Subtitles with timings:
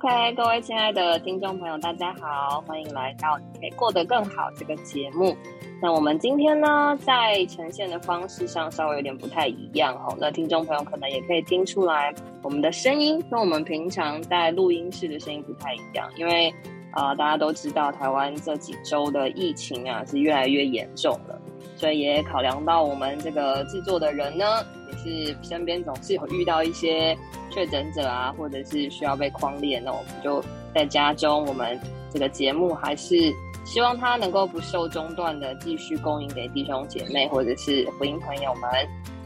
[0.00, 5.36] OK，各位亲爱的听众朋友，大家好，欢迎来到《可以过得更好》这个节目。
[5.82, 10.16] 那我们今天呢，在呈现的方式上稍微有点不太一样哦。
[10.20, 12.14] 那听众朋友可能也可以听出来，
[12.44, 16.54] 我们的声音跟我们平常在录音室的声音不太一样，因为
[16.92, 21.36] 啊，大家都知道台湾这几周的疫情啊是越来越严重了，
[21.76, 24.44] 所以也考量到我们这个制作的人呢，
[24.90, 27.16] 也是身边总是有遇到一些
[27.50, 30.42] 确诊者啊，或者是需要被框列，那我们就
[30.74, 31.78] 在家中，我们
[32.10, 33.32] 这个节目还是。
[33.64, 38.70] 希望它能够不受中断的继续供应给弟兄姐妹或者是福音朋友们。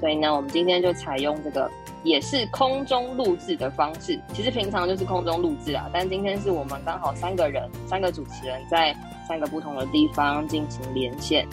[0.01, 1.71] 所以呢，我们今天就采用这个
[2.03, 4.19] 也是空中录制的方式。
[4.33, 8.93] 其实平常就是空中录制啊，但今天是我们刚好三个人，三个主持人在
[9.29, 11.47] 三个不同的地方进行连线。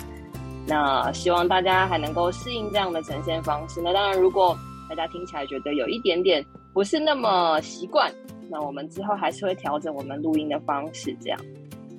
[0.69, 3.81] 那希望大家还能够适应这样的呈现方式。
[3.81, 4.55] 那当然，如果
[4.87, 8.13] 大家听起来觉得有一点点不是那么习惯，
[8.49, 11.39] 那我们之后还是会调整我们录音的方式，这样。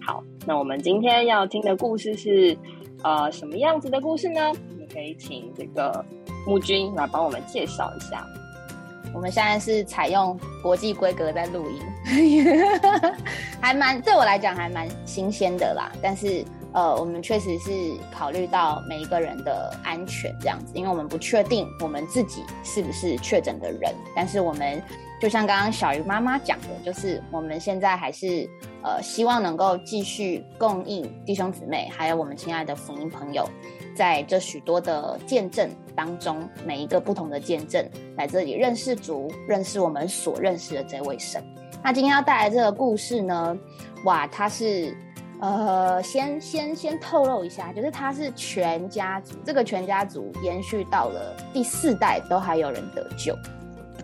[0.00, 2.56] 好，那我们今天要听的故事是，
[3.02, 4.52] 呃，什么样子的故事呢？
[4.78, 6.04] 你可以请这个
[6.46, 8.24] 木君来帮我们介绍一下。
[9.12, 12.44] 我们现在是采用国际规格在录音，
[13.60, 15.90] 还蛮对我来讲还蛮新鲜的啦。
[16.00, 17.70] 但是，呃，我们确实是
[18.12, 24.82] 考虑到每一个人的安全这样子，因为我们不确定我们自己是不是确诊的人，但是我们。
[25.20, 28.48] 就像刚刚小鱼妈妈讲的，就是我们现在还是
[28.82, 33.46] 呃希望能够继续供应弟兄姊妹，还有我们亲爱的福音朋友，
[33.94, 41.44] 在这许多的见证当中，每一个不同的见证来这里认识主，认识我们所认识的这位神。
[41.84, 43.54] 那今天要带来这个故事呢，
[44.04, 44.96] 哇，它是
[45.40, 53.34] 呃先先先透露一下，就是他是全家族，这个全家族延续到了第四代都还有人得救。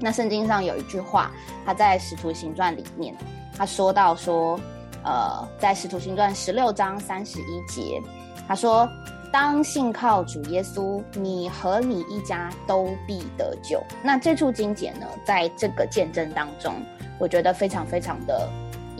[0.01, 1.31] 那圣经上有一句话，
[1.65, 3.15] 他在使徒行传里面，
[3.57, 4.59] 他说到说，
[5.03, 8.03] 呃，在使徒行传十六章三十一节，
[8.47, 8.87] 他说
[9.33, 16.75] ：“当信靠主耶稣，你和你一家都必得救。”那这处经节呢，在这个见证当中，
[17.19, 18.49] 我觉得非常非常的，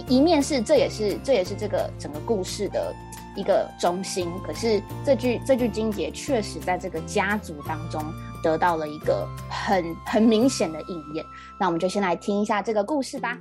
[0.09, 2.95] 一面是这也是这也是这个整个故事的
[3.37, 8.03] 一个中心，可是这句这句经节确实在这个家族当中。
[8.43, 11.25] 得到了一个很很明显的应验，
[11.59, 13.37] 那我们就先来听一下这个故事吧。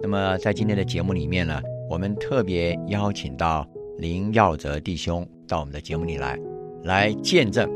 [0.00, 3.66] 那么在今天的节目里面呢，我们特别邀请到
[3.98, 6.38] 林耀哲弟兄到我们的节目里来，
[6.84, 7.68] 来见证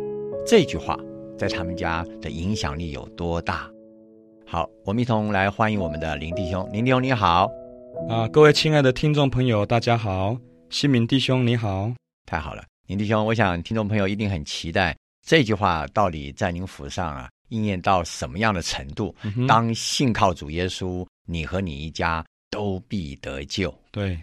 [0.47, 0.97] 这句话
[1.37, 3.69] 在他们家的影响力有多大。
[4.47, 6.69] 好，我们一同来欢迎我们的林弟兄。
[6.73, 7.49] 林弟兄你好，
[8.09, 10.37] 啊，各位亲爱的听众朋友，大家好。
[10.71, 11.93] 新民弟兄你好，
[12.27, 14.97] 太好了，林弟兄，我想听众朋友一定很期待
[15.27, 19.15] 这句话到底在您府上啊应验到什么样的程度？
[19.49, 23.73] 当信靠主耶稣，你和你一家都必得救。
[23.91, 24.19] 对，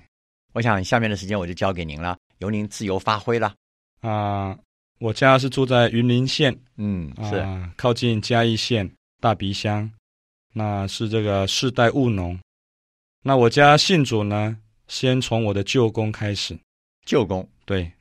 [0.54, 3.54] 我想下面的时间我就交给您了，由您自由发挥了。
[4.02, 4.58] 啊，
[5.02, 7.44] 我家是住在云林县，嗯，是。
[7.76, 8.88] 靠近嘉义县
[9.20, 9.90] 大鼻乡，
[10.54, 12.40] 那是这个世代务农。
[13.24, 14.56] 那我家信主呢？
[14.88, 16.56] 先从我的舅公开始，
[17.04, 17.48] 舅公。
[17.66, 17.92] 对，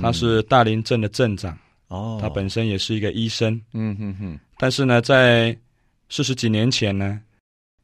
[0.00, 4.40] 他是大林镇的镇长哦，他本身也是一个医生，嗯哼哼。
[4.58, 5.56] 但是呢，在
[6.08, 7.22] 四十几年前呢，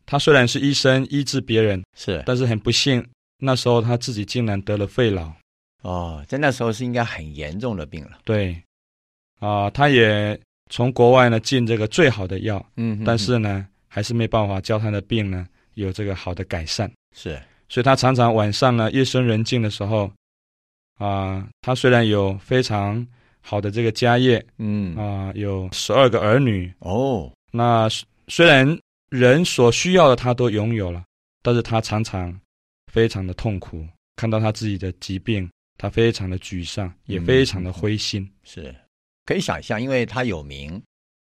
[0.04, 3.06] 他虽然是医生医治别人是，但是很不幸，
[3.38, 5.32] 那时候他自己竟然得了肺痨
[5.82, 8.18] 哦，在那时候是应该很严重的病了。
[8.24, 8.56] 对，
[9.38, 10.38] 啊，他也
[10.70, 17.40] 从国外呢进这个最好的药，嗯，但是呢，还是没办法叫他的病呢有这个好的改善，是。
[17.68, 20.10] 所以他常常晚上呢，夜深人静的时候，
[20.96, 23.06] 啊，他虽然有非常
[23.40, 27.86] 好的这个家业，嗯，啊，有十二个儿女哦，那
[28.26, 28.66] 虽然
[29.10, 31.04] 人所需要的他都拥有了，
[31.42, 32.34] 但是他常常
[32.90, 33.86] 非常的痛苦，
[34.16, 35.48] 看到他自己的疾病，
[35.78, 38.30] 他非常的沮丧，也非常的灰心。
[38.44, 38.74] 是，
[39.24, 40.82] 可以想象，因为他有名，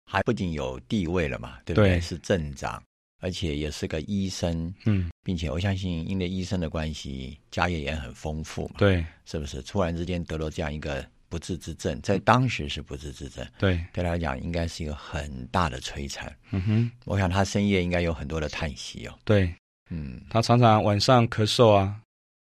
[0.10, 2.00] 还不仅有地位了嘛，对不对？
[2.00, 2.82] 是镇长。
[3.20, 9.62] 而且也是个医生，嗯，并且我相信，因为医生的关系，家业也很丰富嘛，对，是不是？
[9.62, 16.36] 突然之间得了这样一个不治之症，在当时是不治之症，对，对他来讲应该是一个很大的摧残。
[16.52, 19.18] 嗯哼，我想他深夜应该有很多的叹息哦。
[19.24, 19.50] 对，
[19.90, 21.98] 嗯，他常常晚上咳嗽啊，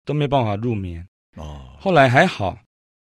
[0.05, 1.03] 都没办法入眠。
[1.39, 2.57] 哦，后来还好，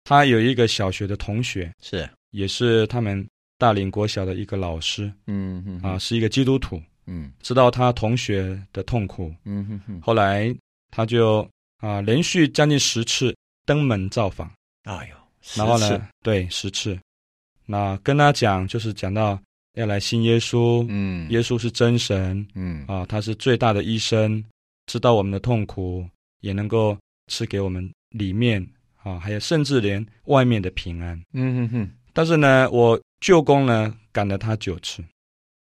[0.03, 3.25] 他有一个小学的同学，是，也是他们
[3.57, 6.81] 大岭国小的一个老师，嗯嗯啊，是一个基督徒。
[7.05, 10.55] 嗯，知道他同学的痛苦，嗯哼哼，后来
[10.89, 11.45] 他就
[11.81, 13.35] 啊连续将近十次
[13.65, 14.49] 登门造访，
[14.83, 15.15] 哎呦，
[15.57, 16.97] 然后呢，对十次，
[17.65, 19.37] 那跟他讲就是讲到
[19.73, 22.85] 要来信耶稣，嗯，耶稣是真神嗯。
[22.87, 24.41] 啊，他是最大的医生，
[24.85, 26.07] 知道我们的痛苦，
[26.39, 26.97] 也能够
[27.27, 28.65] 赐给我们里面
[29.03, 31.21] 啊，还有甚至连外面的平安。
[31.33, 35.03] 嗯哼哼，但是呢，我舅公呢赶了他九次，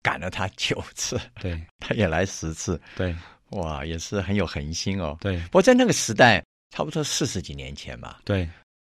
[0.02, 1.60] 赶了他九次，对。
[1.80, 3.14] 他也来十次，对。
[3.50, 5.16] 哇，也是很有恒心哦。
[5.20, 5.38] 对。
[5.44, 8.48] 不过在那个时代，差不多四十几年前吧，对。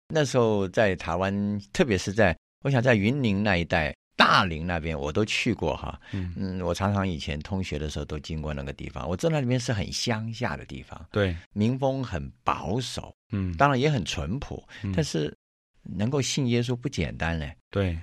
[0.08, 6.00] 那时候在台湾，特别是在我想在云林那一带、大林那边，我都去过哈。
[6.12, 6.32] 嗯。
[6.36, 14.92] 嗯，我常常以前通学的时候都经过那个地方，我知道那里面是很乡下的地方，对，民风很保守，嗯，当然也很淳朴，嗯。
[14.96, 15.32] 但是
[15.82, 17.54] 能够信耶稣不简单嘞。
[17.70, 17.96] 对，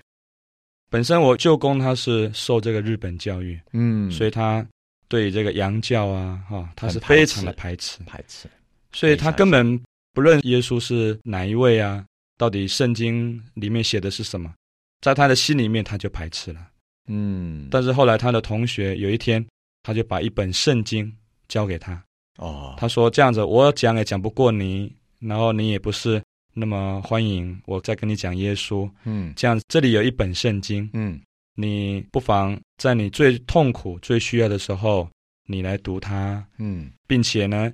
[0.89, 4.11] 本身我舅公他是受这个日本教育，嗯。
[4.11, 4.65] 所以他
[5.07, 8.47] 对这个洋教啊，哈、他是非常的排斥，排斥，
[8.91, 9.79] 所以他根本
[10.13, 12.05] 不论耶稣是哪一位啊，
[12.37, 14.53] 到底圣经里面写的是什么，
[15.03, 16.67] 在他的心里面他就排斥了。
[17.07, 19.45] 嗯，但是后来他的同学有一天，
[19.83, 21.13] 他就把一本圣经
[21.49, 22.01] 交给他，
[22.37, 24.89] 哦，他说：“这样子，我讲也讲不过你，
[25.19, 26.23] 然后你也不是
[26.53, 28.89] 那么欢迎我再跟你讲耶稣。
[29.03, 29.33] 嗯。
[29.35, 31.19] 这样子，这里有一本圣经，嗯。
[31.55, 35.09] 你不妨在你最痛苦、最需要的时候，
[35.45, 36.89] 你来读它，嗯。
[37.05, 37.69] 并且呢，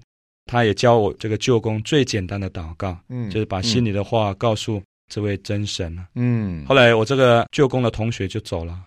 [0.47, 6.07] 他也教我这个舅公最简单的祷告，嗯，就是把心里的话告诉这位真神了。
[6.15, 8.79] 嗯，后来我这个舅公的同学就走了，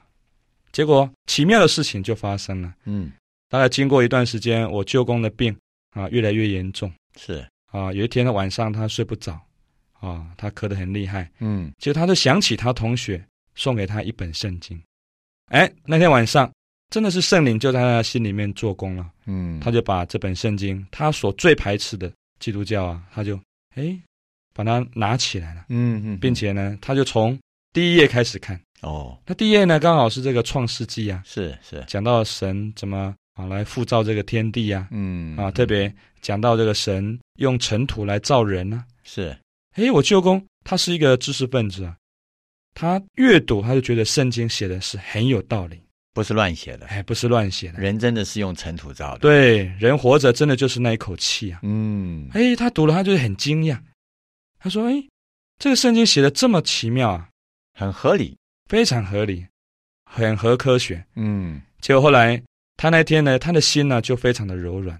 [0.72, 2.72] 结果奇妙的事情就发生了。
[2.84, 3.12] 嗯
[3.48, 5.54] 大概经过一段时间，我舅公的病
[5.90, 6.90] 啊越来越严重
[7.20, 7.92] 是啊。
[7.92, 9.38] 有一天的晚上，他睡不着
[10.00, 11.30] 啊，他咳得很厉害。
[11.40, 13.22] 嗯结果他就想起他同学
[13.54, 14.82] 送给他一本圣经，
[15.50, 16.50] 哎，那天晚上
[16.88, 23.38] 真的是圣灵就在他心里面做工了，嗯，他就把这本圣经，他所最排斥的基督教啊，他就
[23.74, 23.94] 哎
[24.52, 27.38] 把它拿起来了，嗯嗯，并且呢，他就从
[27.72, 28.60] 第一页开始看。
[28.82, 39.36] 哦那第一页呢，刚好是这个创世纪啊，是是讲到神怎么啊来复造这个天地啊，嗯啊，特别讲到这个神用尘土来造人呢、是
[39.76, 41.96] 诶，我舅公他是一个知识分子啊，
[42.74, 45.80] 他阅读他就觉得圣经写的是很有道理，
[46.12, 46.86] 不是乱写的？
[46.86, 47.78] 哎，不是乱写的。
[47.78, 51.60] 人真的是用尘土造的。，对，人活着真的就是那一口气啊。
[51.62, 53.78] 嗯哎，他读了，他就是很惊讶，
[54.62, 55.04] 他说：“哎，
[55.58, 57.28] 这个圣经写的这么奇妙啊，
[57.74, 58.36] 很合理。
[58.68, 59.46] 非常合理，
[60.06, 62.40] 很合科学。”嗯结果后来
[62.76, 64.98] 他那天呢，他的心呢就非常的柔软，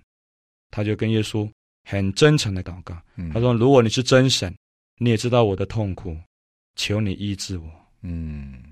[0.70, 1.49] 他就跟耶稣
[1.88, 3.00] 很真诚的祷告。
[3.17, 4.55] 嗯，他说：“如果你是真神，
[4.99, 6.15] 你也知道我的痛苦，
[6.75, 7.70] 求你医治我。
[8.03, 8.62] 嗯”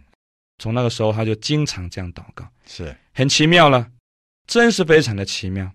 [0.58, 3.90] 从那个时候，他就经常这样祷告，是很奇妙了，
[4.46, 5.72] 真是非常的奇妙。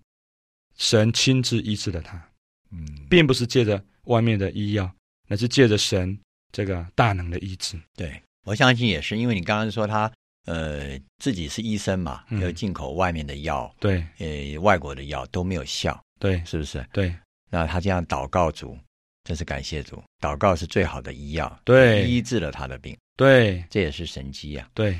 [0.78, 2.22] 神亲自医治了他，
[2.70, 4.94] 嗯并不是借着外面的医药，
[5.28, 6.18] 乃是借着神
[6.52, 7.78] 这个大能的医治。
[7.96, 10.12] 对，我相信也是，因为你刚刚说他
[10.46, 12.40] 呃自己是医生嘛，嗯。
[12.42, 14.06] 要进口外面的药，对。
[14.20, 16.42] 呃外国的药都没有效，对。
[16.46, 16.86] 是不是？
[16.94, 17.14] 对。
[17.50, 18.78] 那他这样祷告主，
[19.24, 22.04] 真是感谢主，祷告是最好的医药，对。
[22.04, 23.64] 医治了他的病，对。
[23.70, 24.94] 这也是神迹呀、对，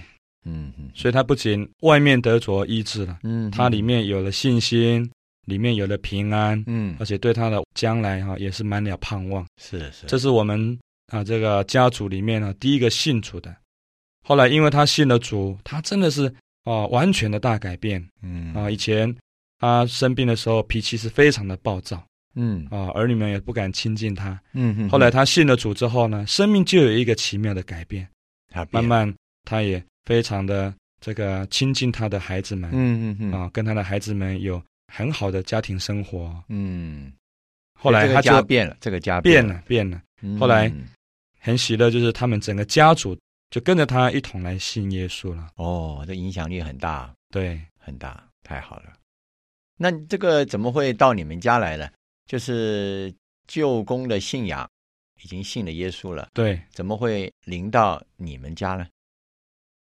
[0.46, 5.12] 嗯嗯所以他不仅外面得着医治了，嗯，他里面有了信心，
[5.46, 6.96] 里面有了平安，嗯。
[7.00, 9.46] 而且对他的将来哈、也是满了盼望。
[9.62, 13.56] 是是，这是我们啊这个家族里面呢第一个信主的。
[14.28, 16.34] 后来因为他信了主，他真的是
[16.64, 18.04] 啊完全的大改变。
[18.22, 18.54] 嗯。
[18.54, 18.70] 啊！
[18.70, 19.16] 以前
[19.60, 22.04] 他生病的时候脾气是非常的暴躁。
[22.34, 22.66] 嗯。
[22.72, 24.40] 啊，儿女们也不敢亲近他。
[24.54, 28.08] 嗯嗯，后来他信了主之后呢，生命就有一个奇妙的改变。
[28.72, 32.72] 慢慢他也非常的这个亲近他的孩子们。
[32.74, 33.32] 嗯嗯嗯。
[33.32, 34.60] 啊，跟他的孩子们有
[34.96, 36.42] 很好的家庭生活。
[36.48, 37.12] 嗯，
[37.78, 40.02] 后来这个他就家变了，这个家变了，了变了。
[40.22, 40.72] 嗯后来
[41.40, 43.18] 很喜乐，就是他们整个家族
[43.50, 45.50] 就跟着他一同来信耶稣了。
[45.58, 48.94] 哦，这影响力很大对，很大，太好了。
[49.78, 51.90] 那这个怎么会到你们家来呢？
[52.26, 53.14] 就是
[53.48, 54.68] 舅公的信仰
[55.22, 58.88] 已经信了耶稣了，对，怎么会临到你们家呢？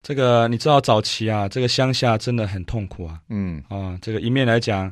[0.02, 3.22] 这个你知道早期啊，这个乡下真的很痛苦啊。
[3.30, 3.64] 嗯。
[3.70, 4.92] 啊，这个一面来讲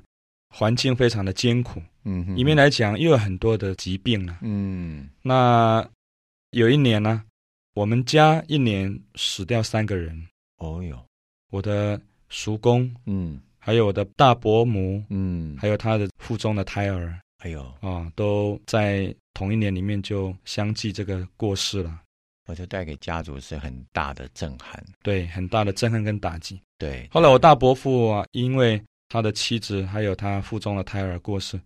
[0.50, 2.38] 环境非常的艰苦，嗯哼。
[2.38, 4.39] 一面来讲又有很多的疾病啊。
[4.41, 5.09] 嗯。
[5.21, 5.88] 那
[6.51, 7.24] 有一年呢、
[7.74, 11.01] 我们家一年死掉三个人，哦哟。
[11.51, 13.39] 我的叔公，嗯。
[13.57, 15.55] 还有我的大伯母，嗯。
[15.57, 22.01] 还有他的腹中的胎儿哎呦，啊，都在同一年里面就相继这个过世了。
[22.45, 24.83] 我就带给家族是很大的震撼。
[25.01, 26.61] 对，很大的震撼跟打击。
[26.77, 31.59] 对，后来我大伯父啊，因为他的妻子还有他腹中的胎儿过世，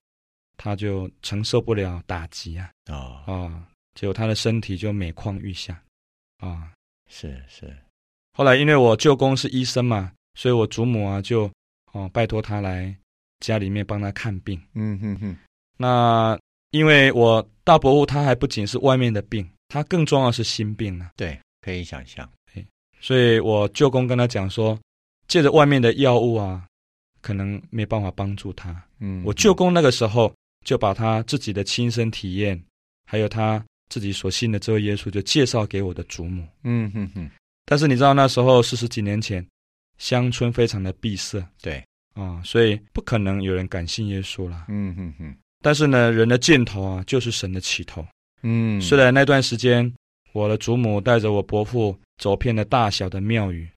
[0.58, 5.82] 他就承受不了打击啊哦，啊，结果他的身体就每况愈下
[6.38, 6.72] 啊。
[7.08, 7.76] 是是，
[8.34, 11.52] 后来因为我舅公是医生嘛，所以我祖母啊就
[11.92, 12.96] 哦拜托他来
[13.40, 14.62] 家里面帮他看病。
[14.76, 15.38] 嗯哼哼，
[15.76, 22.30] 那因为我大伯父他还不仅是外面的病，他更重要是心病呢，对，可以想象，
[23.00, 24.78] 所以我舅公跟他讲说，
[25.28, 26.68] 借着外面的药物啊，
[27.22, 28.76] 可能没办法帮助他。
[29.00, 30.34] 嗯，我舅公那个时候
[30.66, 32.62] 就把他自己的亲身体验，
[33.06, 36.46] 还有他自己所信的这位耶稣，就介绍给我的祖母。
[36.64, 37.30] 嗯哼哼，
[37.66, 39.46] 但是你知道那时候四十几年前，
[39.98, 41.82] 乡村非常的闭塞对，
[42.16, 44.66] 啊，所以不可能有人敢信耶稣啦。
[44.68, 48.06] 嗯哼哼，但是呢，人的尽头啊，就是神的起头。
[48.42, 49.92] 嗯，虽然那段时间，
[50.34, 53.68] 我的祖母带着我伯父走遍了大小的庙宇，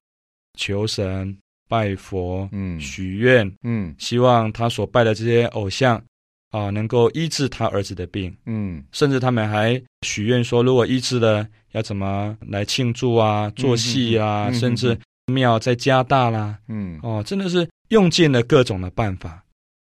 [0.59, 1.37] 求神、
[1.69, 2.79] 拜佛、嗯。
[2.81, 3.95] 许愿，嗯。
[3.99, 6.03] 希望他所拜的这些偶像
[6.51, 8.35] 啊，能够医治他儿子的病。
[8.47, 8.85] 嗯。
[8.93, 14.99] 甚至他们还许愿说，如果医治了，要怎么来庆祝啊、做戏啊，甚至
[15.33, 16.59] 庙再加大啦。
[16.69, 19.43] 嗯，哦，真的是用尽了各种的办法，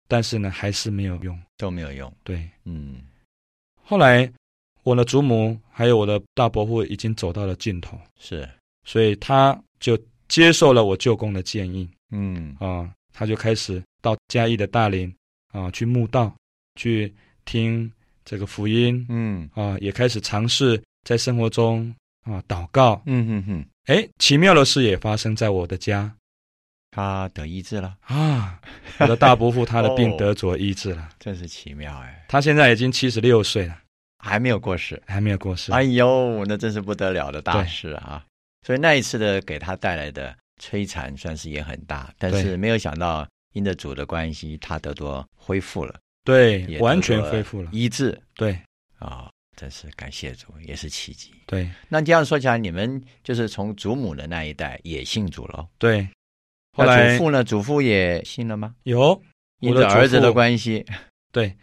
[0.08, 1.38] 但是呢，还是没有用。
[1.56, 2.96] 都没有用，对，嗯。
[3.82, 4.28] 后来
[4.84, 8.48] 我的祖母还有我的大伯父已经走到了尽头，是，
[8.84, 9.98] 所以他就
[10.28, 11.88] 接受了我舅公的建议。
[12.10, 12.54] 嗯。
[12.60, 15.12] 啊，他就开始到嘉义的大林
[15.52, 16.34] 啊去墓道，
[16.78, 17.12] 去
[17.44, 17.90] 听
[18.24, 19.48] 这个福音嗯。
[19.54, 23.02] 啊，也开始尝试在生活中啊祷告。
[23.06, 26.14] 嗯哼哼，哎，奇妙的事也发生在我的家。
[26.90, 28.60] 他得医治了，啊！
[29.00, 30.16] 我的大伯父他的病 哦。
[30.16, 33.76] 得着医治了，真是奇妙哎，他现在已经七十六岁了，
[34.24, 35.70] 还没有过世，还没有过世。
[35.70, 38.24] 哎呦，那真是不得了的大事啊！
[38.66, 47.68] 所以那一次的给他带来的摧残，算是也很大，但是没有想到因着主的关系，他得多恢复了，对也，完全恢复了。
[47.70, 48.58] 医治对
[48.98, 51.30] 啊、真是感谢主，也是奇迹。
[51.46, 55.68] 对那这样说起来，你们就是从祖母的那一代也信主了。
[55.76, 56.08] 对，
[56.72, 57.44] 后那来祖父呢？
[57.44, 58.74] 祖父也信了吗？
[58.84, 59.22] 有
[59.60, 60.86] 因着儿子的关系，
[61.30, 61.54] 对，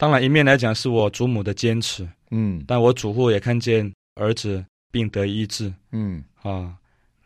[0.00, 2.64] 当然一面来讲是我祖母的坚持，嗯。
[2.66, 6.24] 但我祖父也看见儿子病得医治嗯。
[6.40, 6.74] 啊，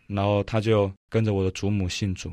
[0.09, 2.33] 然后他就跟着我的祖母信主。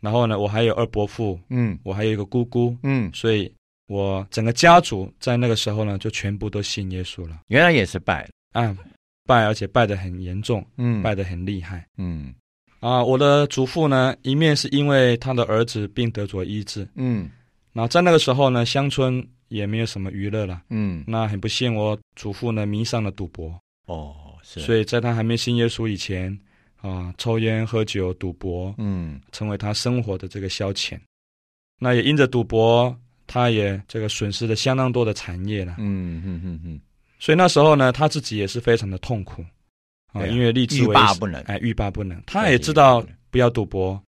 [0.00, 1.78] 然后呢，我还有二伯父，嗯。
[1.84, 3.54] 我还有一个姑姑，嗯，所以
[3.86, 7.38] 我整个家族在那个时候呢，就全部都信耶稣了。
[7.46, 8.76] 原来也是拜了，啊，
[9.24, 11.00] 拜而且拜得很严重，嗯。
[11.00, 11.86] 拜得很厉害。
[11.96, 12.34] 嗯。
[12.80, 13.04] 啊。
[13.04, 17.30] 我的祖父呢，一面是因为他的儿子病得着医治，嗯。
[17.72, 20.62] 然后在那个时候呢，乡村也没有什么娱乐了。
[20.70, 23.54] 嗯，那很不幸，我祖父呢迷上了赌博，
[23.86, 26.36] 哦是，所以在他还没信耶稣以前，
[26.80, 30.98] 啊，抽烟、喝酒、赌博，嗯成为他生活的这个消遣。
[31.78, 35.76] 那也因着赌博，他也这个损失了相当多的产业了。
[35.78, 36.80] 嗯嗯嗯嗯，
[37.18, 39.44] 所以那时候呢，他自己也是非常的痛苦
[40.12, 42.22] 啊，因为立志欲为罢不能哎，欲罢不能。
[42.26, 44.02] 他也知道不要赌博，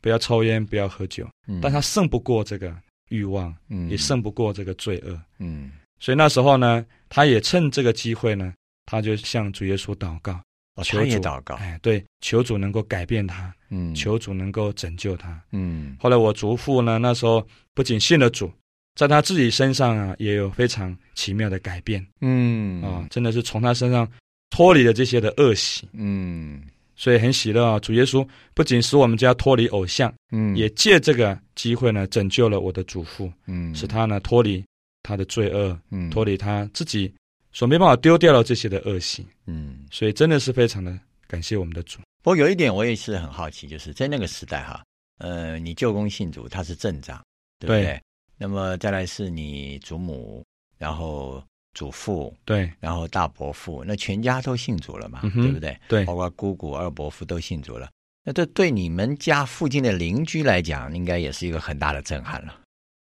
[0.00, 2.74] 不要抽烟，不要喝酒，嗯但他胜不过这个
[3.08, 3.88] 欲望，嗯。
[3.90, 5.20] 也胜不过这个罪恶。
[5.38, 5.72] 嗯。
[5.98, 8.52] 所以那时候呢，他也趁这个机会呢，
[8.86, 10.40] 他就向主耶稣祷告，
[10.76, 13.94] 哦，求主祷告，哎，对，求主能够改变他，嗯。
[13.94, 15.40] 求主能够拯救他。
[15.52, 15.96] 嗯。
[15.98, 18.50] 后来我祖父呢，那时候不仅信了主，
[18.94, 22.06] 在他自己身上啊，也有非常奇妙的改变。
[22.20, 22.82] 嗯。
[22.82, 24.08] 啊，真的是从他身上
[24.50, 26.62] 脱离了这些的恶习，嗯
[26.98, 27.80] 所以很喜乐啊。
[27.80, 34.62] 主耶稣不仅使我们家脱离偶像，嗯也借这个机会呢，拯救了我的祖父，嗯使他呢脱离
[35.02, 37.10] 他的罪恶，嗯脱离他自己
[37.52, 39.24] 所没办法丢掉了这些的恶习。
[39.46, 39.86] 嗯。
[39.90, 42.00] 所以真的是非常的感谢我们的主。
[42.22, 44.82] 不过有一点我也是很好奇，就是在那个时代哈，
[45.18, 47.22] 呃，你舅公信主，他是镇长，
[47.60, 47.82] 对不对？
[47.84, 48.02] 对
[48.36, 50.44] 那么再来是你祖母，
[50.76, 51.42] 然后
[51.78, 55.78] 祖父，对然后大伯父，那全家都信主了嘛，嗯对不对？
[55.86, 57.88] 对包括姑姑、二伯父都信主了。
[58.24, 62.58] 那这对你们家附近的邻居来讲，应该也是一个很大的震撼了。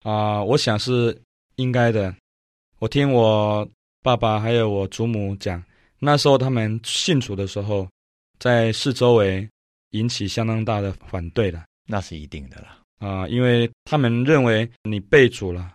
[0.02, 1.16] 啊、我想是
[1.54, 2.12] 应该的。
[2.80, 3.66] 我听我
[4.02, 5.62] 爸爸还有我祖母讲，
[6.00, 7.88] 那时候他们信主的时候，
[8.40, 9.48] 在四周围
[9.90, 12.78] 引起相当大的反对了那是一定的了。
[12.98, 15.72] 啊、因为他们认为你被主了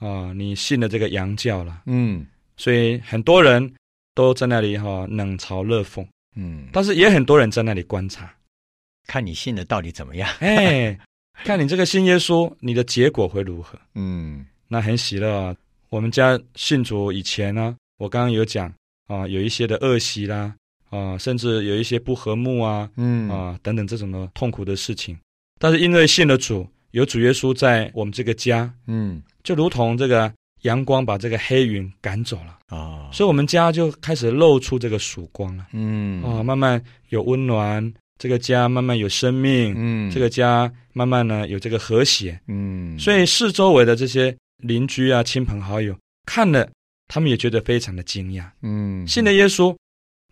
[0.00, 2.26] 啊、你信了这个洋教了，嗯
[2.56, 3.72] 所以很多人
[4.14, 6.04] 都在那里哈、冷嘲热讽，
[6.36, 8.34] 嗯，但是也很多人在那里观察，
[9.06, 10.28] 看你信的到底怎么样。
[10.40, 10.98] 哎，
[11.44, 13.78] 看你这个信耶稣，你的结果会如何？
[13.94, 15.56] 嗯那很喜乐啊。
[15.88, 18.72] 我们家信主以前呢，我刚刚有讲
[19.06, 20.54] 啊，有一些的恶习啦，
[20.88, 25.18] 啊，甚至有一些不和睦啊，嗯啊等等这种的痛苦的事情。
[25.58, 30.32] 但是因为信了主，有主耶稣在我们这个家，嗯就如同这个
[30.62, 35.66] 阳光把这个黑云赶走了，哦，所以我们家就开始露出这个曙光了。
[35.72, 42.38] 嗯哦，慢慢有温暖，这个家慢慢有生命，嗯，这个家慢慢呢有这个和谐。
[42.48, 46.68] 嗯，所以四周围的这些邻居啊、亲朋好友看了，
[47.08, 48.44] 他们也觉得非常的惊讶。
[48.60, 49.74] 嗯，信了耶稣，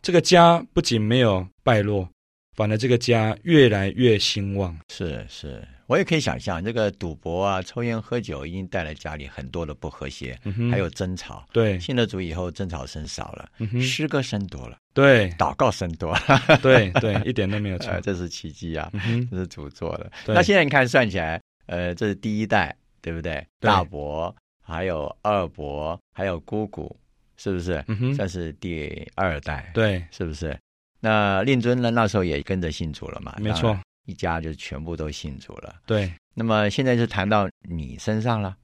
[0.02, 2.06] 这个家不仅没有败落，
[2.54, 4.78] 反而这个家越来越兴旺。
[4.92, 11.45] 是是，我也可以想象，这个赌博啊、抽烟喝酒，已经带来家里很多的不和谐，嗯，还有争吵。
[11.50, 18.00] 对，信了主以后，争吵声少了，嗯，诗歌声多了，对祷告声多了， 对对，一点都没有错 呃，。
[18.02, 20.12] 这是奇迹啊，嗯，这是主做的。
[20.26, 23.35] 那现在你看算起来，呃，这是第一代，对不对？
[23.59, 26.95] 对大伯，还有二伯，还有姑姑，
[27.38, 27.83] 是不是？
[27.88, 30.54] 嗯，算是第二代，，对，是不是？
[31.00, 31.90] 那令尊呢？
[31.90, 33.35] 那时候也跟着信主了嘛？
[33.38, 35.76] 没错一家就全部都信主了。
[35.86, 38.56] 对，那么现在就谈到你身上了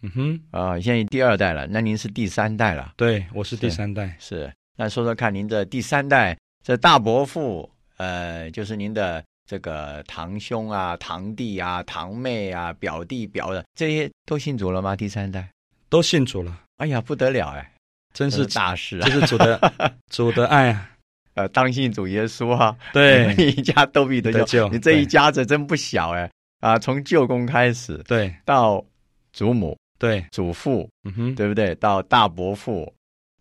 [0.00, 4.16] 嗯哼，啊、现在第二代了，那您是第三代了，对我是第三代。
[4.18, 4.50] 是？
[4.76, 14.96] 那说说看，您的第三代这大伯父，呃，就是您的这个堂兄啊、堂弟啊、堂妹啊、表弟表的这些都信主了吗？
[14.96, 15.46] 第三代？
[15.90, 17.72] 都信主了，哎呀，不得了哎，
[18.14, 19.20] 真是是大事啊这！
[19.20, 19.72] 是主的
[20.10, 20.90] 主的爱啊！
[21.36, 26.28] 呃，当信主耶稣啊， 对你一家都必得救，得救你这一家子真不小哎
[26.60, 26.78] 啊！
[26.78, 28.84] 从舅公开始对到
[29.32, 31.74] 祖母、对，祖父，嗯哼，对不对？
[31.74, 32.90] 到大伯父，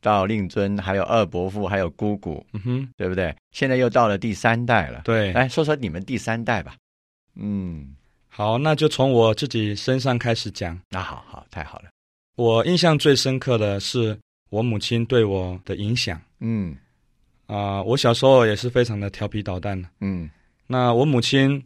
[0.01, 3.33] 到令尊，还有二伯父，还有姑姑，嗯哼，对不对？
[3.51, 5.01] 现在又到了第三代了。
[5.05, 5.31] 对。
[5.31, 6.75] 来说说你们第三代吧。
[7.35, 7.95] 嗯，
[8.27, 10.77] 好，那就从我自己身上开始讲。
[10.89, 11.85] 那好好，太好了。
[12.35, 14.17] 我印象最深刻的是
[14.49, 16.75] 我母亲对我的影响嗯
[17.47, 19.87] 啊、我小时候也是非常的调皮捣蛋的。
[20.01, 20.29] 嗯。
[20.67, 21.63] 那我母亲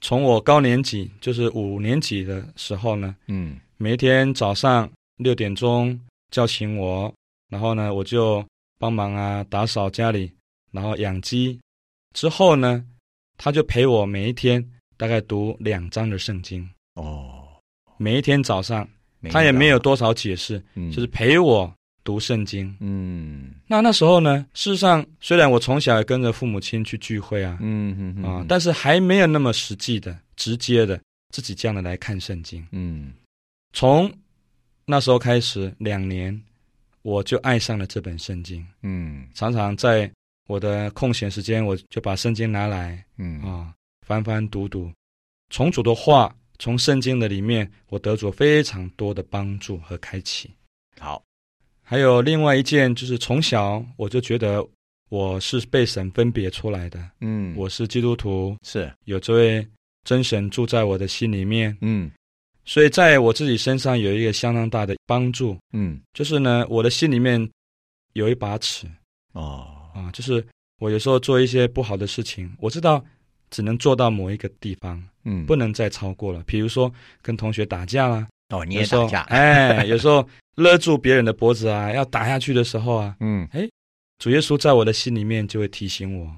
[0.00, 3.58] 从我高年级，就是五年级的时候呢，嗯。
[3.76, 5.98] 每一天早上六点钟
[6.30, 7.12] 叫醒我，
[7.48, 8.44] 然后呢，我就
[8.78, 10.32] 帮忙啊打扫家里，
[10.72, 11.58] 然后养鸡。
[12.14, 12.84] 之后呢，
[13.36, 17.44] 她就陪我每一天大概读两章的圣经，哦，
[17.98, 18.88] 每一天早上，
[19.20, 20.90] 没她也没有，多少解释，嗯。
[20.90, 21.72] 就是陪我
[22.08, 22.74] 读圣经。
[22.80, 23.50] 嗯。
[23.66, 30.98] 那那时候呢，事实上虽然我从小也跟着父母亲去聚会啊，嗯嗯嗯啊，但是还没有那么实际的、直接的
[31.34, 32.66] 自己这样的来看圣经。
[32.72, 33.12] 嗯。
[33.74, 34.10] 从
[34.86, 36.34] 那时候开始，两年
[37.02, 39.28] 我就爱上了这本圣经，嗯。
[39.34, 40.10] 常常在
[40.46, 43.42] 我的空闲时间，我就把圣经拿来嗯。
[43.42, 43.74] 啊
[44.06, 44.90] 翻翻读读，
[45.50, 50.50] 从主的话，从圣经的里面，我得着非常多的帮助和开启。
[50.98, 51.22] 好，
[51.90, 54.62] 还有另外一件，就是从小我就觉得
[55.08, 57.54] 我是被神分别出来的，嗯。
[57.56, 58.92] 我是基督徒，是。
[59.06, 59.66] 有这位
[60.04, 62.10] 真神住在我的心里面，嗯。
[62.66, 65.98] 所以在我自己身上有一个相当大的帮助，嗯。
[66.12, 67.50] 就是呢，我的心里面
[68.12, 68.86] 有一把尺。
[69.32, 69.66] 哦。
[69.94, 70.46] 啊，就是
[70.80, 73.02] 我有时候做一些不好的事情，我知道
[73.48, 75.46] 只能做到某一个地方，嗯。
[75.46, 76.44] 不能再超过了。
[76.46, 79.20] 比如说跟同学打架啦，哦你也打架。
[79.22, 83.68] 哎，有时候勒住别人的脖子啊，要打下去的时候啊，嗯哎
[84.18, 86.28] 主耶稣在我的心里面就会提醒我，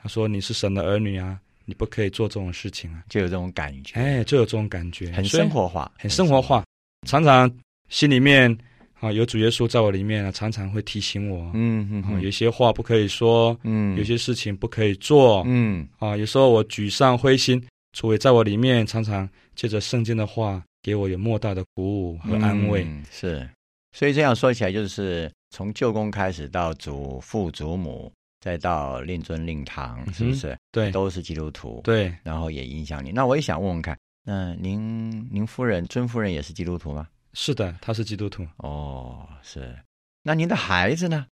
[0.00, 6.64] 他说你是神的儿女啊，你不可以做这种事情啊，就有这种感觉，哎，就有这种感觉，很生活化，很生活化，
[7.08, 7.50] 常常
[7.88, 8.56] 心里面
[9.00, 17.60] 啊有主耶稣在我里面啊，常常会提醒我，啊，嗯嗯嗯有些话不可以说，嗯有些事情不可以做，嗯啊，有时候我沮丧灰心，
[17.92, 22.84] 主也在我里面常常借着圣经的话，给我有莫大的鼓舞和安慰。
[22.84, 23.50] 嗯是，
[23.90, 33.10] 所以这样说起来，就是从舅公开始到祖父祖母，再到令尊令堂，是不是、对都是基督徒？，对，然后也影响你。
[33.10, 37.08] 那我也想问问看，那您您夫人尊夫人也是基督徒吗？
[37.32, 39.76] 是的，她是基督徒哦，是。
[40.22, 41.26] 那您的孩子呢？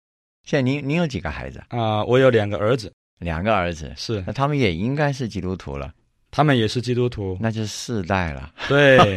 [0.44, 1.62] 现在您您有几个孩子？
[1.68, 2.02] 啊。
[2.06, 5.92] 我有两个儿子，两个儿子，是那他们也应该是基督徒了，
[6.32, 7.38] 他们也是基督徒。
[7.40, 8.52] 那就是世代了。
[8.68, 9.14] 对，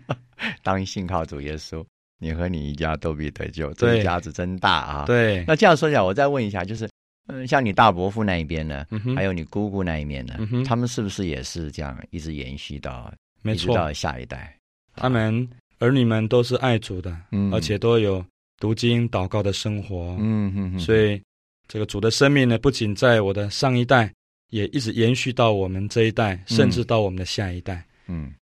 [0.64, 1.84] 当信靠主耶稣，
[2.18, 5.04] 你和你一家都必得救，这对一家子真大啊！
[5.06, 6.88] 对，那这样说起来，我再问一下，就是，
[7.28, 14.56] 嗯，像你大伯父那一边呢，嗯，还有你姑姑那一面呢，嗯他们是不是也是这样一直延续到，没错，到下一代？
[14.94, 15.46] 他们
[15.78, 18.24] 儿女们都是爱主的，嗯而且都有
[18.58, 20.16] 读经祷告的生活。
[20.18, 21.20] 嗯嗯嗯，所以
[21.68, 24.10] 这个主的生命呢，不仅在我的上一代，
[24.50, 27.84] 也一直延续到我们这一代，甚至到我们的下一代。
[28.06, 28.32] 嗯。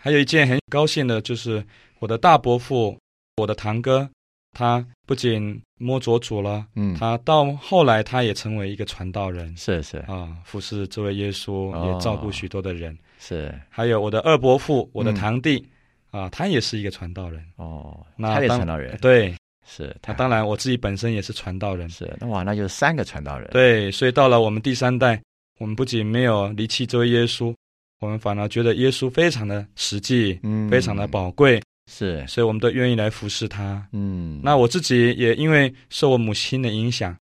[0.00, 1.64] 还有一件很高兴的，就是
[1.98, 2.98] 我的大伯父，
[3.36, 4.08] 我的堂哥，
[4.52, 9.56] 他不仅摸着主了，嗯，他到后来他也成为一个传道人。
[9.56, 9.96] 是是。
[10.06, 11.90] 啊，服侍这位耶稣，哦。
[11.90, 12.96] 也照顾许多的人。
[13.18, 15.66] 是，还有我的二伯父，我的嗯堂弟、
[16.10, 17.42] 啊，他也是一个传道人。
[17.56, 19.34] 哦，那他也传道人，对，
[19.66, 20.12] 是他。
[20.12, 21.88] 当然我自己本身也是传道人。
[21.88, 25.18] 是那哇，那就是三个传道人，，对，所以到了我们第三代，
[25.58, 27.54] 我们不仅没有离弃这位耶稣，
[28.00, 30.68] 我们反而觉得耶稣非常的实际，嗯。
[30.68, 33.86] 非常的宝贵，是，所以我们都愿意来服侍他。
[33.92, 37.16] 嗯，那我自己也因为受我母亲的影响，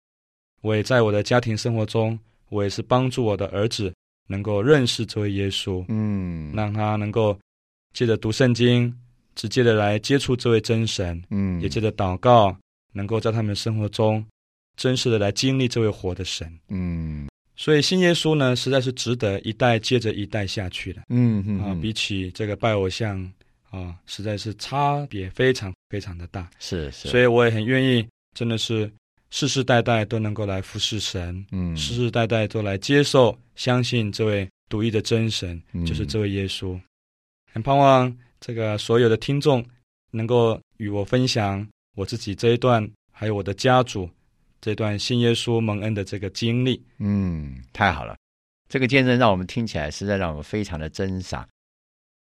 [0.63, 2.19] 我也在我的家庭生活中，
[2.49, 3.93] 我也是帮助我的儿子
[4.29, 7.39] 能够认识这位耶稣，嗯，让他能够
[7.93, 8.95] 借着读圣经，
[9.35, 11.61] 直接的来接触这位真神，嗯。
[11.61, 12.57] 也借着祷告，
[12.95, 14.25] 能够在他们生活中
[14.77, 16.51] 真实的来经历这位活的神。
[16.69, 21.05] 嗯所以信耶稣呢，实在是值得一代接着一代下去的啊！
[21.11, 23.21] 嗯嗯啊比起这个拜偶像
[23.71, 26.51] 啊，实在是差别非常非常的大。
[26.59, 28.91] 是是，所以我也很愿意，真的是
[29.31, 36.79] 世世代代都能够来服侍神，嗯世世代代都来接受、相信这位独一的真神，嗯就是这位耶稣。
[37.53, 39.65] 很盼望这个所有的听众
[40.11, 44.09] 能够与我分享我自己这一段，还有我的家族
[44.63, 46.81] 这段信耶稣蒙恩的这个经历。
[46.99, 48.17] 嗯，太好了，
[48.69, 51.47] 这个见证让我们听起来实在让我们非常的真赏。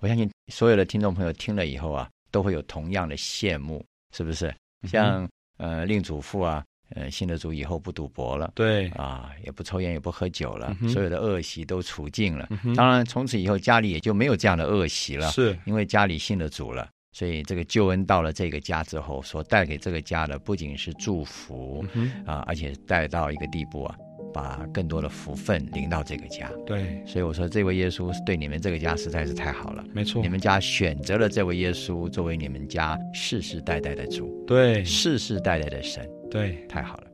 [0.00, 3.84] 我相信所有的听众朋友听了以后啊，都会有同样的羡慕，
[4.16, 4.52] 是不是？
[4.88, 6.64] 像、呃令祖父啊，
[6.94, 8.50] 呃信了主以后不赌博了。
[8.54, 12.48] 对，啊，也不抽烟，也不喝酒了，嗯所有的恶习都除尽了。
[12.64, 16.88] 嗯当然，从此以后家里也就没有这样的恶习了，是因为家里信了主了。
[17.12, 21.84] 所以这个救恩到了这个家之后，所带给这个家的不仅是祝福
[22.24, 23.94] 啊，而且带到一个地步啊，
[24.32, 26.50] 把更多的福分临到这个家。
[26.64, 29.84] 对，所以我说，这位耶稣对你们这个家实在是太好了。
[29.92, 37.04] 没错你，们家选择了这位耶稣作为你们家世世代代的主，对世世代代的神，对，太好了。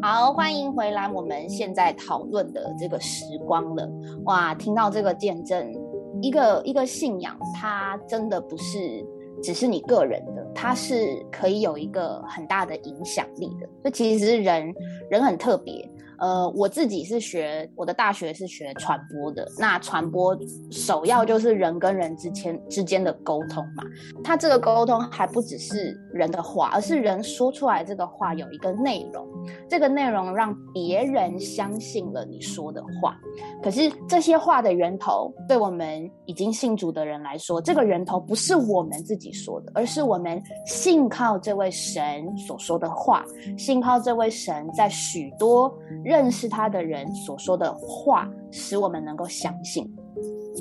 [0.00, 1.08] 好，欢迎回来。
[1.08, 3.90] 我们现在讨论的这个时光了，
[4.26, 5.74] 哇，听到这个见证，
[6.22, 9.04] 一个一个信仰，它真的不是
[9.42, 13.68] 只是你个人的，它是可以有一个很大的影响力的。
[13.84, 14.74] 这其实人
[15.10, 15.88] 人很特别。
[16.18, 20.36] 呃，我自己是学我的大学是学传播的，那传播
[20.70, 23.82] 首要就是人跟人之间之间的沟通嘛。
[24.24, 29.26] 它这个沟通还不只是人的话，而是人说出来这个话有一个内容。
[29.68, 33.16] 这个内容让别人相信了你说的话，
[33.62, 43.24] 可是这些话的源头，对我们已经信主的人来说，这个源头不是我们自己说的，而是我们信靠这位神所说的话，
[43.56, 45.72] 信靠这位神在许多
[46.06, 49.84] 认识他的人所说的话，使我们能够相信。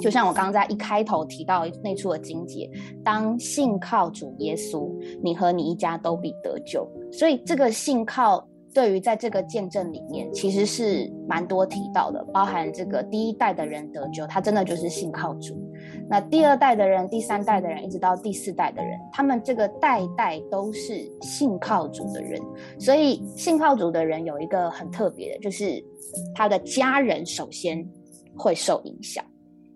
[0.02, 2.70] 就像我刚刚在一开头提到那处的经节，
[3.04, 4.92] 当信靠主耶稣，
[5.24, 6.86] 你和你一家都必得救。
[7.12, 8.46] 所以这个信靠。
[8.74, 15.56] 对于在这个见证里面，其实是蛮多提到的，包含这个第一代的人得救，他真的就是信靠主。
[16.10, 22.40] 那第二代的人、第三代的人，一直到第四代的人，他们这个代代都是信靠主的人。
[22.80, 25.84] 所以信靠主的人有一个很特别的，就是
[26.36, 27.84] 他的家人首先
[28.38, 29.24] 会受影响。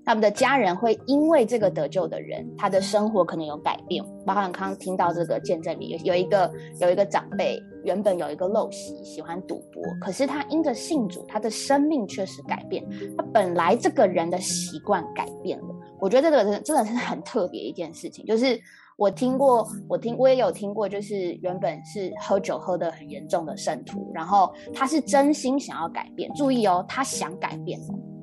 [0.06, 4.04] 他们的家人会因为这个得救的人，他的生活可能有改变。
[4.26, 12.84] 包含刚刚听到这个见证里有有一个有一个长辈，原本有一个陋习，喜欢赌博，可是他因着信主，他的生命确实改变。
[13.16, 15.68] 他本来这个人的习惯改变了。
[16.00, 18.60] 我觉得这个真真的是很特别一件事情，就是
[18.98, 26.32] 我听过，我听我也有听过，就是原本是喝酒喝得很严重的圣徒，然后他是真心想要改变。
[26.34, 27.80] 注意哦，他想改变。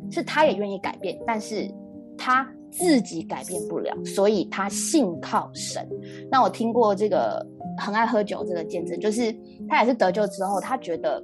[0.09, 1.69] 是他也愿意改变，但是
[2.17, 5.85] 他自己改变不了，所以他信靠神。
[6.31, 7.45] 那我听过这个
[7.77, 9.35] 很爱喝酒这个见证，就是
[9.69, 11.21] 他也是得救之后，他觉得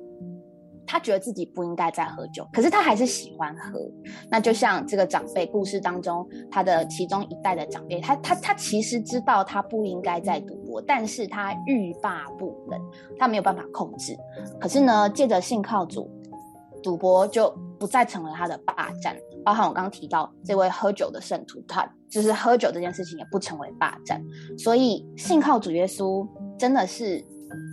[0.87, 3.81] 他觉得自己不应该再喝酒，可是他还是喜欢喝。
[4.31, 12.81] 那就像这个长辈故事当中，他的其中一代的长辈，他他他其实知道他不应该再赌博，但是他欲罢不能，
[13.19, 14.17] 他没有办法控制。
[14.61, 16.11] 可是呢，借着信靠主。
[16.83, 24.21] 赌博就不再成为他的霸占，包含我刚刚提到这位喝酒的圣徒，他就是喝酒这件事情也不成为霸占。
[24.59, 26.27] 所以信靠主耶稣
[26.59, 27.25] 真的是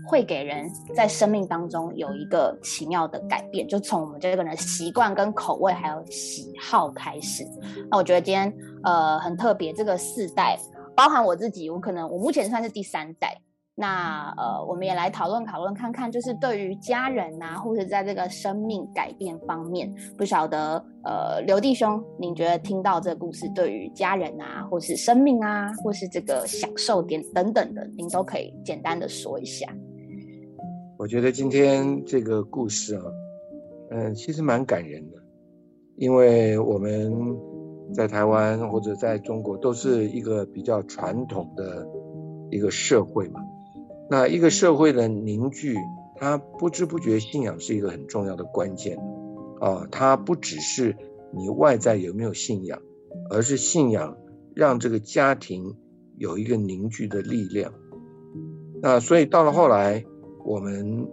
[0.07, 7.43] 会给人在生命当中有一个奇妙的改变，就从我们这个人的习惯跟口味还有喜好开始。
[7.89, 10.57] 那我觉得今天呃很特别，这个四代
[10.95, 13.39] 包含我自己，我可能我目前算是第三代。
[13.81, 29.65] 那呃，我们也来讨论讨论看看，就是对于家人啊，或者在这个生命改变方面，不晓得呃，刘弟兄，您觉得听到这个故事，对于家人啊，或是生命啊，或是这个享受点等等的，您都可以简单的说一下。
[30.97, 33.03] 我觉得今天这个故事啊，
[33.91, 35.15] 嗯，其实蛮感人的，
[35.95, 37.09] 因为我们
[37.93, 41.87] 在台湾或者在中国都是一个比较传统的
[42.51, 43.39] 一个社会嘛。
[44.09, 45.75] 那一个社会的凝聚，
[46.17, 48.97] 它不知不觉信仰是一个很重要的关键
[49.59, 49.87] 啊。
[49.91, 50.95] 它不只是
[51.31, 52.81] 你外在有没有信仰，
[53.29, 54.17] 而是信仰
[54.55, 55.75] 让这个家庭
[56.17, 57.73] 有一个凝聚的力量。
[58.81, 60.03] 那所以到了后来，
[60.43, 61.07] 我们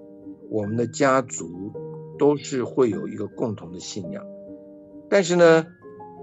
[0.49, 1.73] 我们的家族
[2.19, 4.25] 都是会有一个共同的信仰，
[5.09, 5.67] 但是呢。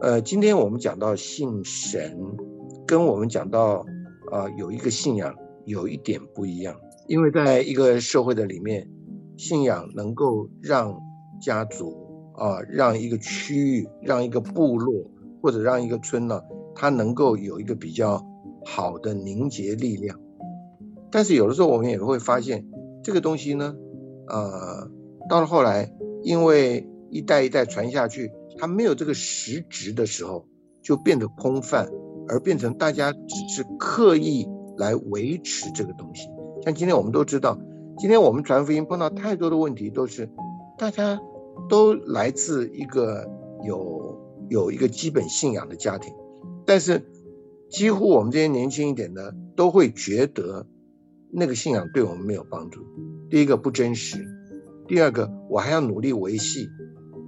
[0.02, 2.18] 呃，今天我们讲到信神，
[2.86, 3.86] 跟我们讲到
[4.30, 5.34] 啊有一个信仰
[5.66, 6.76] 有一点不一样，
[7.08, 8.88] 因为在一个社会的里面，
[9.38, 11.00] 信仰能够让
[11.42, 11.96] 家族
[12.36, 15.10] 啊，让一个区域，让一个部落
[15.42, 16.42] 或者让一个村呢，
[16.76, 18.24] 它能够有一个比较
[18.66, 20.20] 好的凝结力量。
[21.12, 22.66] 但是有的时候我们也会发现，
[23.04, 23.76] 这个东西呢，
[24.28, 24.90] 呃，
[25.30, 28.32] 到了后来，因为一代一代传下去。
[28.56, 30.46] 它没有这个实质的时候，
[30.84, 31.90] 就变得空泛，
[32.28, 34.48] 而变成大家只是刻意
[34.78, 36.28] 来维持这个东西。
[36.64, 37.58] 像今天我们都知道，
[37.98, 40.30] 今天我们传福音碰到太多的问题，都是
[40.78, 41.20] 大家
[41.70, 43.30] 都来自一个
[43.64, 46.14] 有有一个基本信仰的家庭，
[46.66, 47.04] 但是
[47.70, 50.66] 几乎我们这些年轻一点的都会觉得
[51.32, 52.82] 那个信仰对我们没有帮助。
[53.30, 54.26] 第一个不真实，
[54.88, 56.68] 第二个我还要努力维系，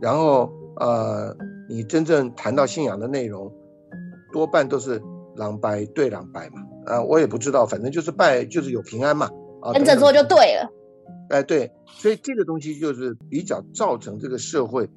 [0.02, 0.52] 然后。
[0.78, 1.38] 呃，
[1.70, 3.50] 你真正谈到信仰的内容，
[4.34, 5.02] 多半都是
[5.36, 6.62] 狼拜对狼拜嘛。
[6.86, 9.30] 啊，我也不知道，反正就是拜，就是有平安嘛。
[9.62, 10.72] 啊，跟着做就对了。
[11.30, 14.90] 哎，对，所以这个东西就是比较造成这个社会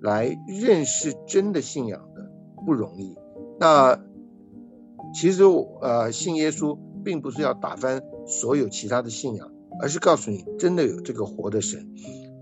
[0.00, 2.30] 来认识真的信仰的
[2.64, 3.16] 不容易。
[3.60, 4.00] 那
[5.14, 5.44] 其实
[5.80, 9.48] 呃，信耶稣并不是要打翻所有其他的信仰，
[9.80, 11.88] 而是告诉你真的有这个活的神。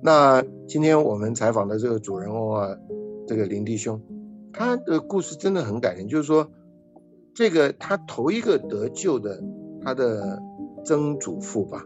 [0.03, 2.77] 那今天我们采访的这个主人公啊，
[3.27, 4.01] 这个林弟兄，
[4.53, 6.09] 他的故事真的很感人。
[6.09, 6.51] 就是说，
[7.35, 9.43] 这个他头一个得救的，
[9.85, 10.41] 他的
[10.85, 11.85] 曾祖父吧，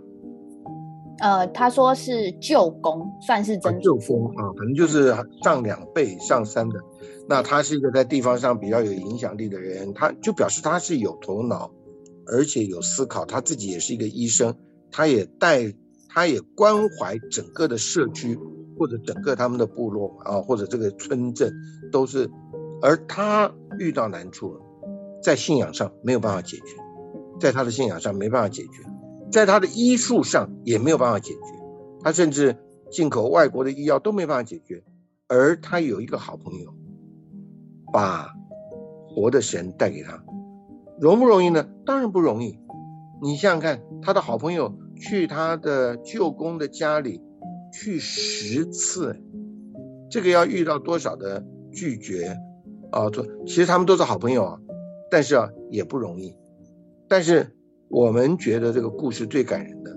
[1.20, 6.78] 呃，他说是舅公，算是曾舅公啊，可能就是上两辈、上三的。
[7.28, 11.70] 那他是一个在地方上比较有影响力的人，他就表示他是有头脑，
[12.26, 13.24] 而且有思考。
[13.24, 14.54] 他自己也是一个医生，
[14.90, 15.74] 他也带。
[16.10, 18.36] 他也关怀整个的社区，
[18.78, 21.52] 或者整个他们的部落啊，或者这个村镇，
[21.92, 22.28] 都是。
[22.80, 24.60] 而他遇到难处了，
[25.22, 26.64] 在信仰上没有办法解决，
[27.40, 28.70] 在他的信仰上没办法解决，
[29.30, 31.40] 在他的医术上也没有办法解决，
[32.02, 32.56] 他甚至
[32.90, 34.82] 进口外国的医药都没办法解决。
[35.26, 36.74] 而他有一个好朋友，
[37.92, 38.34] 把
[39.08, 40.24] 活的神带给他，
[41.00, 41.68] 容不容易呢？
[41.84, 42.58] 当然不容易。
[43.20, 44.78] 你想想看，他的好朋友。
[45.00, 47.22] 去他的舅公的家里
[47.72, 49.16] 去十次，
[50.10, 52.36] 这个要遇到多少的拒绝
[52.90, 53.08] 啊？
[53.12, 54.58] 说其实他们都是好朋友啊，
[55.10, 56.34] 但是啊也不容易。
[57.08, 57.54] 但是
[57.88, 59.96] 我们觉得这个故事最感人的，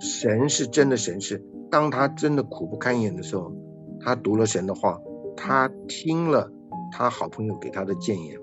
[0.00, 3.52] 神是真的神是，当他真的苦不堪言的时候，
[4.00, 5.00] 他读了神的话，
[5.36, 6.50] 他听了
[6.92, 8.38] 他好朋友给他的谏言，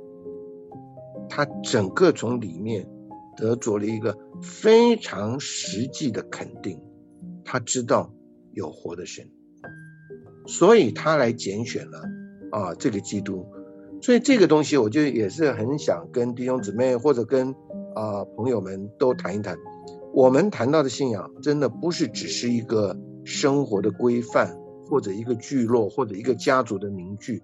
[1.30, 2.88] 他整个从里面。
[3.40, 6.82] 得着了一个非常实际的肯定，
[7.46, 8.12] 他知道
[8.54, 9.30] 有活的神，
[10.48, 12.02] 所以他来拣选了
[12.52, 13.46] 啊这个基督，
[14.02, 17.54] 所以这个东西我就也是很想跟弟兄姊妹或者跟
[17.96, 19.58] 啊朋友们都谈一谈，
[20.14, 24.56] 我们谈到的信仰真的不是只是一个生活的规范，
[24.88, 27.44] 或者一个聚落或者一个家族的凝聚，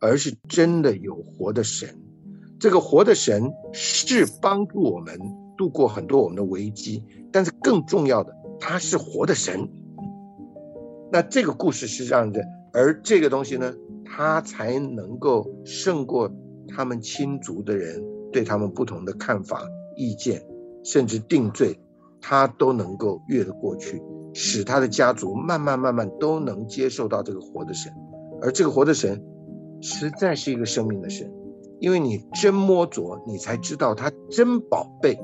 [0.00, 1.88] 而是真的有活的神。
[2.58, 5.18] 这个活的神是帮助我们
[5.56, 9.68] 度过很多我们的危机，但是更重要的，他是活的神。
[11.10, 13.74] 那这个故事是这样的，而这个东西呢，
[14.14, 16.30] 他才能够胜过
[16.68, 20.44] 他们亲族的人对他们不同的看法、意见，
[20.84, 21.80] 甚至定罪，
[22.20, 24.02] 他都能够越得过去，
[24.34, 27.90] 使他的家族慢慢慢慢都能接受到这个活的神，
[28.42, 29.24] 而这个活的神
[29.80, 31.32] 实在是一个生命的神。
[31.80, 35.18] 因为你真摸着，你才知道他真宝贝，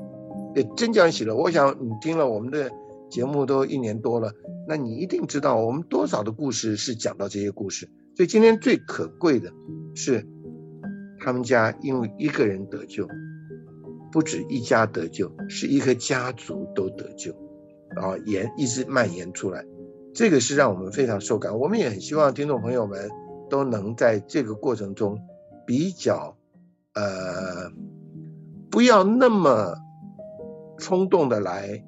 [0.55, 1.35] 也真叫人喜乐。
[1.35, 2.71] 我想你听了我们的
[3.07, 4.33] 节目都一年多了，
[4.67, 7.87] 那你一定知道我们多少的故事是讲到这些故事。
[8.19, 9.49] 所以今天最可贵的
[9.95, 10.27] 是，
[11.21, 13.07] 他们家因为一个人得救，
[14.11, 17.33] 不止一家得救，是一个家族都得救，
[17.95, 19.63] 然后延一直蔓延出来，
[20.13, 21.57] 这个是让我们非常受感。
[21.57, 23.09] 我们也很希望听众朋友们
[23.49, 25.17] 都能在这个过程中
[25.65, 26.35] 比较。
[26.95, 27.71] 呃，
[28.69, 29.77] 不要那么
[30.77, 31.85] 冲动的来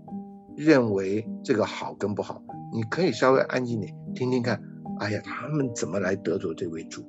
[0.56, 2.42] 认为这个好跟不好，
[2.74, 4.64] 你可以稍微安静点，听听看。
[5.02, 7.04] 哎呀，他们怎么来得着这位主？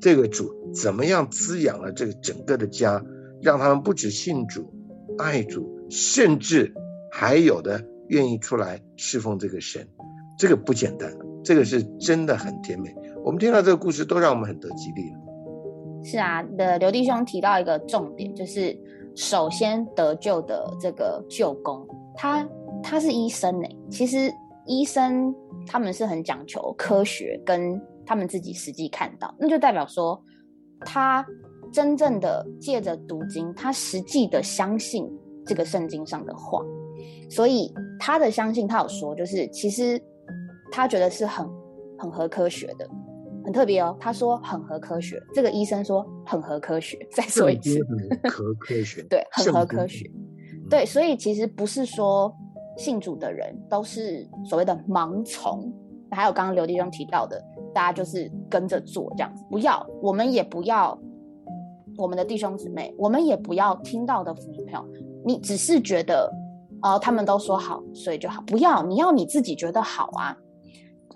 [0.00, 3.04] 这个主怎么样滋养了这个整个的家，
[3.42, 4.72] 让他们不止信主、
[5.18, 6.72] 爱主，甚至
[7.12, 9.86] 还有的愿意出来侍奉这个神，
[10.38, 11.12] 这个不简单，
[11.44, 12.94] 这个是真的很甜美。
[13.22, 15.18] 我们听到这个故事，都让我们很得激励了。
[16.02, 18.74] 是啊，的刘弟兄提到一个重点，就是
[19.14, 22.48] 首先得救的这个救工，他
[22.82, 23.68] 他是医生呢。
[23.90, 24.32] 其实
[24.68, 25.34] 医生
[25.66, 30.22] 他们是很讲求科学，跟他们自己实际看到，那就代表说
[30.80, 31.26] 他
[31.72, 35.04] 真正的借着读经，他实际的相信
[35.44, 36.62] 这个圣经上的话，
[37.28, 40.00] 所以他的相信，他有说，就是其实
[40.70, 41.44] 他觉得是很
[41.98, 42.88] 很合科学的。
[43.44, 45.18] 很特别哦，他说很合科学。
[45.32, 46.98] 这个医生说很合科学。
[47.10, 47.78] 再说一次，
[48.28, 49.02] 合科学。
[49.08, 50.04] 对，很合科学。
[50.68, 52.30] 对，所以其实不是说
[52.78, 55.70] 信主的人都是所谓的盲从。
[56.10, 57.38] 还有刚刚刘弟兄提到的，
[57.74, 59.44] 大家就是跟着做这样子。
[59.50, 60.98] 不要，我们也不要
[61.98, 64.82] 我们的弟兄姊妹，我们也不要听到的福音票。
[65.26, 66.32] 你只是觉得
[66.80, 68.42] 哦，他们都说好，所以就好。
[68.46, 70.36] 不要，你要你自己觉得好啊。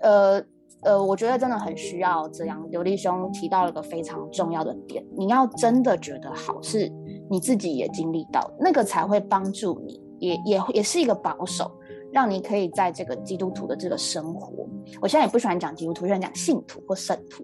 [0.01, 0.43] 呃。
[0.85, 2.61] 呃，我觉得真的很需要这样。
[2.69, 6.91] 刘弟兄提到了一个非常重要的点，你要真的觉得好，是
[7.29, 11.71] 你自己也经历到，那个才会帮助你，也也也是一个保守，
[12.11, 14.67] 让你可以在这个基督徒的这个生活。
[15.01, 17.43] 我现在也不喜欢讲基督徒，喜欢讲信徒或圣徒，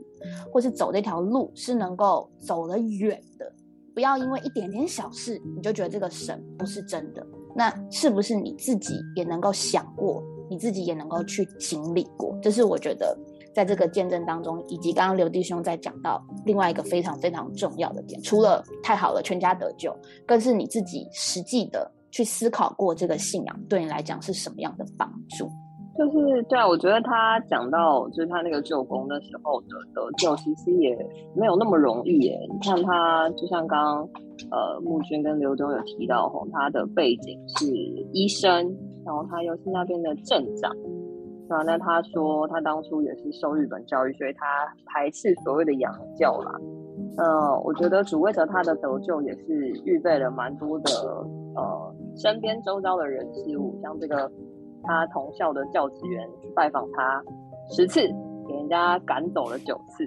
[0.51, 3.51] 或是走这条路是能够走得远的。
[3.93, 7.25] 不要因为一点点小事，你就觉得这个神不是真的。
[7.55, 12.37] 那是不是你自己也能够想过，你自己也能够去经历过？
[12.41, 13.17] 这是我觉得。
[13.51, 19.93] 在这个见证当中，以及刚刚刘弟兄在讲到另外一个非常非常重要的点，除了太好了，全家得救，
[20.25, 25.49] 更是你自己实际的去思考过这个信仰对你来讲是什么样的帮助。
[25.97, 30.95] 就是对啊，我觉得他讲到就是他那个救工的时候的得救，其实也
[31.35, 32.39] 没有那么容易耶。
[32.49, 34.09] 你看他就像刚刚
[34.49, 37.65] 呃木君跟刘忠有提到吼，他的背景是
[38.13, 38.49] 医生，
[39.05, 40.71] 然后他又是那边的镇长。
[41.65, 44.45] 那他说他当初也是受日本教育，所以他
[44.85, 46.53] 排斥所谓的洋教啦。
[47.17, 50.91] 嗯，我觉得主位者他的得救也是预备了蛮多的
[51.55, 51.88] 呃
[52.19, 54.31] 身边周遭的人事物，像这个
[54.83, 57.23] 他同校的教职员去拜访他
[57.69, 58.01] 十次，
[58.47, 60.05] 给人家赶走了九次。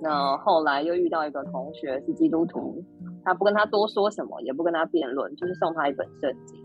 [0.00, 2.82] 那后来又遇到一个同学是基督徒，
[3.24, 6.58] 他不跟他多说什么，也不跟他辩论，就是送他一本圣经。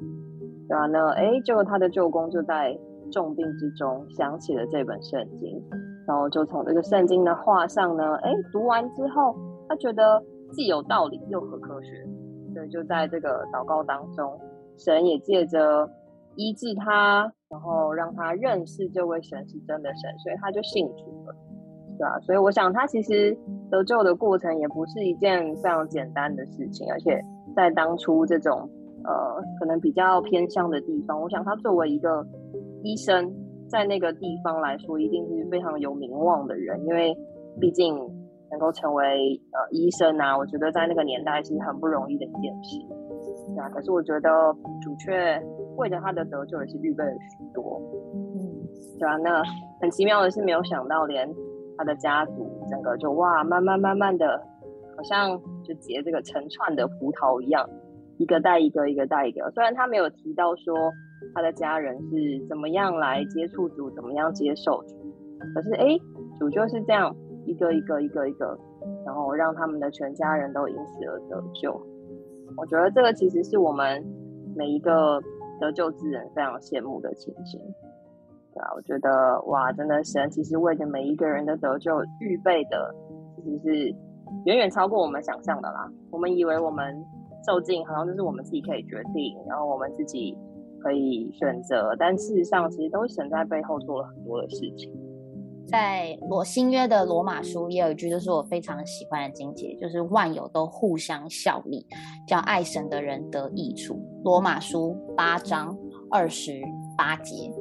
[0.69, 2.77] 对啊，那哎，就他的舅公就在。
[3.09, 5.63] 重病之中想起了这本圣经，
[6.05, 9.33] 然后就从这个圣经的话上呢，哎，读完之后，
[9.69, 12.05] 他觉得既有道理又合科学，
[12.53, 14.37] 所以就在这个祷告当中，
[14.77, 15.89] 神也借着
[16.35, 21.35] 医治他，然后让他认识这位神是真的神，所以他就信主了，
[21.97, 22.19] 对吧？
[22.21, 23.37] 所以我想他其实
[23.69, 27.19] 得救的过程也不是一件非常简单的事情，而且
[27.55, 28.69] 在当初这种
[29.03, 32.25] 呃可能比较偏向的地方，我想他作为一个。
[32.83, 33.33] 医生
[33.67, 37.13] 在那个地方来说，一定是非常有名望的人，因为
[37.59, 37.97] 毕竟
[38.51, 39.03] 能够成为
[39.51, 42.77] 呃医生啊，我觉得在那个年代是很不容易的一件事。
[43.69, 44.29] 可是我觉得
[44.81, 45.41] 主却
[45.77, 47.81] 为了他的得救也是预备了许多。
[48.13, 48.39] 嗯，
[48.99, 49.41] 对啊，那
[49.81, 51.27] 很奇妙的是，没有想到连
[51.77, 54.41] 他的家族整个就哇，慢慢慢慢的，
[54.95, 57.67] 好像就结这个成串的葡萄一样，
[58.17, 59.49] 一个带一个，一个带一个。
[59.51, 60.73] 虽然他没有提到说。
[61.33, 64.95] 他的家人是怎么样来接触主，怎么样接受主？
[65.53, 65.97] 可是，哎，
[66.39, 68.57] 主就是这样一个一个一个一个，
[69.03, 71.73] 然后让他们的全家人都因此而得救。
[72.55, 74.03] 我觉得这个其实是我们
[74.55, 75.21] 每一个
[75.59, 77.59] 得救之人非常羡慕的情形。
[78.53, 82.93] 对啊，我觉得哇，真的神其实为着每一个人的得救预备的，
[83.35, 83.95] 其实是
[84.45, 85.91] 远远超过我们想象的啦。
[86.11, 87.03] 我们以为我们
[87.45, 90.37] 受尽，好像就是我们自己可以决定，然后我们自己。
[90.79, 94.93] 可以选择，但事实上，其实都是神在背后做了很多的事情。
[95.67, 101.85] 在罗新约的罗马书也有一句，就是我非常喜欢的经节，就是万有都互相效力，
[102.25, 103.99] 叫爱神的人得益处。
[104.23, 105.77] 罗马书八章
[106.09, 106.61] 二十
[106.97, 107.51] 八节，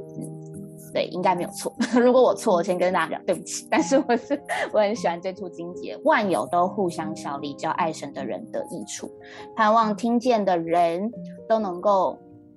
[0.93, 1.75] 对，应该没有错。
[2.01, 3.67] 如果我错，我先跟大家讲对不起。
[3.71, 4.41] 但是我是
[4.73, 9.11] 我很喜欢这处经节，万有都互相效力，叫爱神的人得益处，
[9.57, 11.11] 盼望听见的人
[11.49, 12.17] 都能够。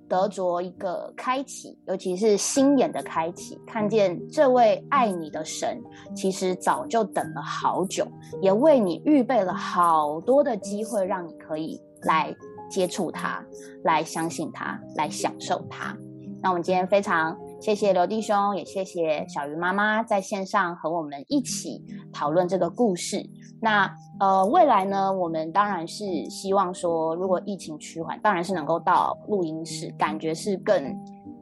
[0.10, 5.80] 得着一个开启，尤其是心眼的开启，看见这位爱你的神，
[6.16, 8.06] 其实早就等了好久，
[8.42, 12.36] 也为你预备了好多的机会，让你可以来
[12.70, 13.46] 接触他，
[13.84, 15.96] 来相信他，来享受他。
[16.42, 21.84] 那我们今天非常谢谢刘弟兄，也谢谢小鱼妈妈在线上和我们一起
[22.14, 23.22] 讨论这个故事。
[23.62, 30.82] 那呃，未来呢，我们当然是希望说，如果疫情趋缓，当然是能够到录音室，感觉是更、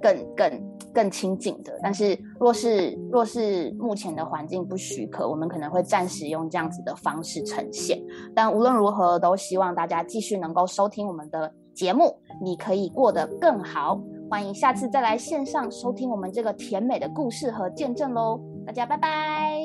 [0.02, 0.52] 更、更、
[0.92, 1.80] 更亲近的。
[1.84, 8.02] 但是，若是若是目前的环境不许可，我们可能会暂时用这样子的方式呈现。
[8.34, 14.02] 但无论如何，都希望大家继续能够收听我们的节目，你可以过得更好。
[14.30, 18.40] 欢迎下次再来线上收听我们这个甜美的故事和见证喽！
[18.66, 19.58] 大家拜拜，